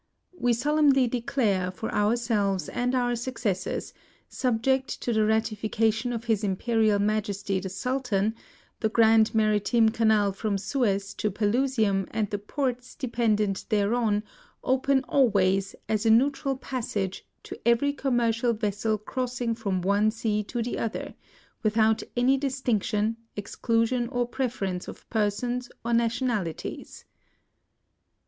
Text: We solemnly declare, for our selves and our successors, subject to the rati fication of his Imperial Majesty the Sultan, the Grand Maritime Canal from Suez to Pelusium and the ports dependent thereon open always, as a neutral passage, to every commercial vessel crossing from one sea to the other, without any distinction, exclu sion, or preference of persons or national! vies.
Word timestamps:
We 0.35 0.53
solemnly 0.53 1.05
declare, 1.07 1.69
for 1.69 1.93
our 1.93 2.15
selves 2.15 2.67
and 2.69 2.95
our 2.95 3.15
successors, 3.15 3.93
subject 4.27 4.99
to 5.01 5.13
the 5.13 5.23
rati 5.25 5.55
fication 5.55 6.11
of 6.11 6.23
his 6.23 6.43
Imperial 6.43 6.97
Majesty 6.97 7.59
the 7.59 7.69
Sultan, 7.69 8.33
the 8.79 8.89
Grand 8.89 9.35
Maritime 9.35 9.89
Canal 9.89 10.31
from 10.33 10.57
Suez 10.57 11.13
to 11.13 11.29
Pelusium 11.29 12.07
and 12.09 12.31
the 12.31 12.39
ports 12.39 12.95
dependent 12.95 13.65
thereon 13.69 14.23
open 14.63 15.03
always, 15.03 15.75
as 15.87 16.03
a 16.03 16.09
neutral 16.09 16.57
passage, 16.57 17.23
to 17.43 17.59
every 17.63 17.93
commercial 17.93 18.53
vessel 18.53 18.97
crossing 18.97 19.53
from 19.53 19.83
one 19.83 20.09
sea 20.09 20.41
to 20.45 20.63
the 20.63 20.79
other, 20.79 21.13
without 21.61 22.01
any 22.17 22.37
distinction, 22.37 23.17
exclu 23.37 23.87
sion, 23.87 24.07
or 24.07 24.27
preference 24.27 24.87
of 24.87 25.07
persons 25.11 25.69
or 25.85 25.93
national! 25.93 26.43
vies. 26.45 27.05